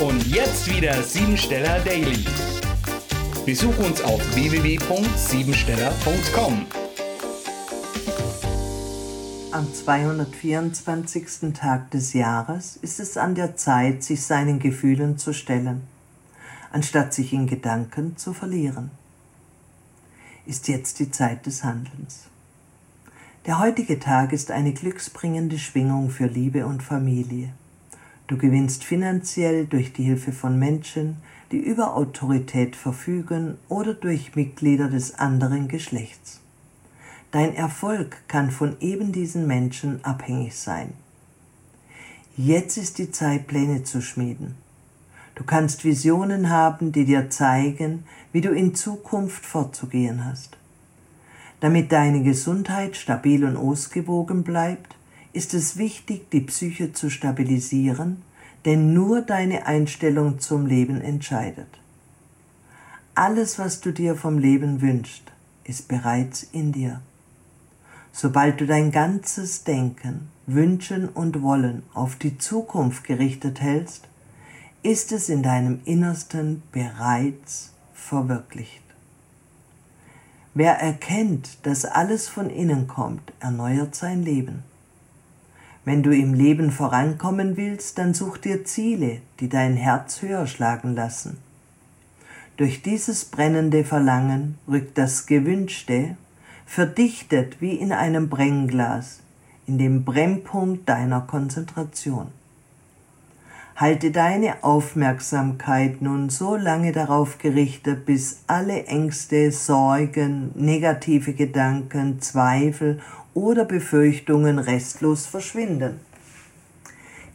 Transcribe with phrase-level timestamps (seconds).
[0.00, 2.24] Und jetzt wieder Siebensteller Daily.
[3.46, 6.66] Besuch uns auf www.siebensteller.com.
[9.52, 11.52] Am 224.
[11.54, 15.82] Tag des Jahres ist es an der Zeit, sich seinen Gefühlen zu stellen,
[16.72, 18.90] anstatt sich in Gedanken zu verlieren.
[20.44, 22.24] Ist jetzt die Zeit des Handelns.
[23.46, 27.52] Der heutige Tag ist eine glücksbringende Schwingung für Liebe und Familie.
[28.26, 31.16] Du gewinnst finanziell durch die Hilfe von Menschen,
[31.52, 36.40] die über Autorität verfügen oder durch Mitglieder des anderen Geschlechts.
[37.32, 40.94] Dein Erfolg kann von eben diesen Menschen abhängig sein.
[42.36, 44.54] Jetzt ist die Zeit, Pläne zu schmieden.
[45.34, 50.56] Du kannst Visionen haben, die dir zeigen, wie du in Zukunft vorzugehen hast.
[51.60, 54.94] Damit deine Gesundheit stabil und ausgewogen bleibt,
[55.34, 58.22] ist es wichtig, die Psyche zu stabilisieren,
[58.64, 61.68] denn nur deine Einstellung zum Leben entscheidet.
[63.14, 65.32] Alles, was du dir vom Leben wünschst,
[65.64, 67.00] ist bereits in dir.
[68.12, 74.08] Sobald du dein ganzes Denken, Wünschen und Wollen auf die Zukunft gerichtet hältst,
[74.82, 78.82] ist es in deinem Innersten bereits verwirklicht.
[80.54, 84.62] Wer erkennt, dass alles von innen kommt, erneuert sein Leben.
[85.84, 90.94] Wenn du im Leben vorankommen willst, dann such dir Ziele, die dein Herz höher schlagen
[90.94, 91.38] lassen.
[92.56, 96.16] Durch dieses brennende Verlangen rückt das Gewünschte,
[96.64, 99.20] verdichtet wie in einem Brennglas,
[99.66, 102.28] in den Brennpunkt deiner Konzentration.
[103.76, 113.00] Halte deine Aufmerksamkeit nun so lange darauf gerichtet, bis alle Ängste, Sorgen, negative Gedanken, Zweifel
[113.34, 116.00] oder Befürchtungen restlos verschwinden.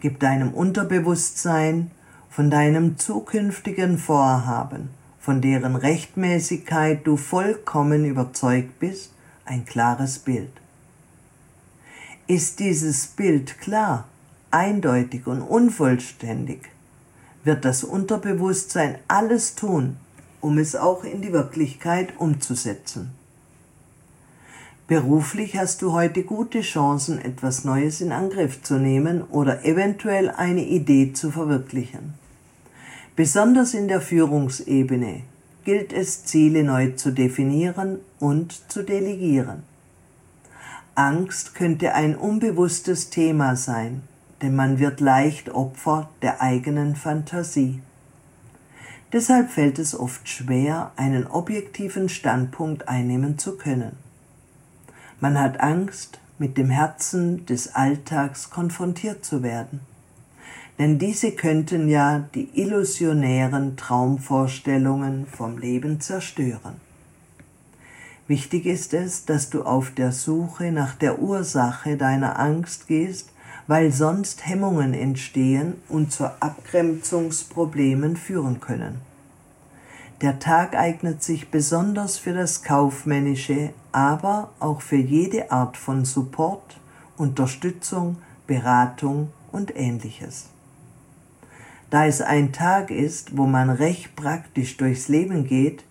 [0.00, 1.90] Gib deinem Unterbewusstsein
[2.30, 9.12] von deinem zukünftigen Vorhaben, von deren Rechtmäßigkeit du vollkommen überzeugt bist,
[9.44, 10.52] ein klares Bild.
[12.28, 14.06] Ist dieses Bild klar,
[14.50, 16.60] eindeutig und unvollständig,
[17.42, 19.96] wird das Unterbewusstsein alles tun,
[20.40, 23.17] um es auch in die Wirklichkeit umzusetzen.
[24.88, 30.64] Beruflich hast du heute gute Chancen, etwas Neues in Angriff zu nehmen oder eventuell eine
[30.64, 32.14] Idee zu verwirklichen.
[33.14, 35.24] Besonders in der Führungsebene
[35.66, 39.62] gilt es, Ziele neu zu definieren und zu delegieren.
[40.94, 44.00] Angst könnte ein unbewusstes Thema sein,
[44.40, 47.82] denn man wird leicht Opfer der eigenen Fantasie.
[49.12, 54.07] Deshalb fällt es oft schwer, einen objektiven Standpunkt einnehmen zu können.
[55.20, 59.80] Man hat Angst, mit dem Herzen des Alltags konfrontiert zu werden.
[60.78, 66.80] Denn diese könnten ja die illusionären Traumvorstellungen vom Leben zerstören.
[68.28, 73.32] Wichtig ist es, dass du auf der Suche nach der Ursache deiner Angst gehst,
[73.66, 79.07] weil sonst Hemmungen entstehen und zu Abgrenzungsproblemen führen können.
[80.20, 86.80] Der Tag eignet sich besonders für das Kaufmännische, aber auch für jede Art von Support,
[87.16, 88.16] Unterstützung,
[88.48, 90.46] Beratung und ähnliches.
[91.90, 95.84] Da es ein Tag ist, wo man recht praktisch durchs Leben geht,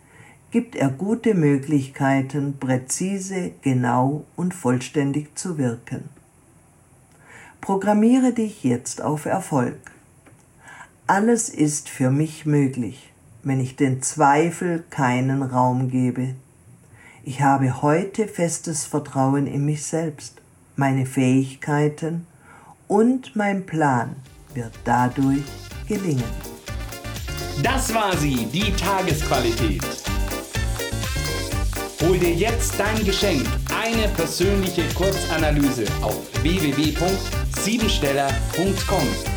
[0.52, 6.09] gibt er gute Möglichkeiten, präzise, genau und vollständig zu wirken.
[7.62, 9.80] Programmiere dich jetzt auf Erfolg.
[11.08, 13.14] Alles ist für mich möglich
[13.47, 16.35] wenn ich den Zweifel keinen Raum gebe.
[17.24, 20.41] Ich habe heute festes Vertrauen in mich selbst,
[20.75, 22.28] meine Fähigkeiten
[22.88, 24.18] und mein Plan
[24.53, 25.46] wird dadurch
[25.88, 26.25] gelingen.
[27.63, 29.81] Das war sie, die Tagesqualität.
[32.02, 39.37] Hol dir jetzt dein Geschenk, eine persönliche Kurzanalyse auf www.siebensteller.com